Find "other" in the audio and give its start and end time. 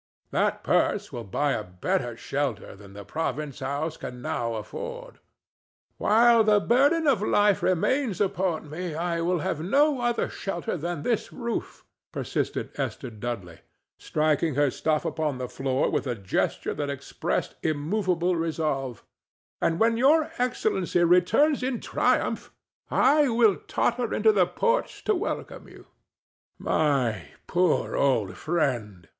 10.01-10.27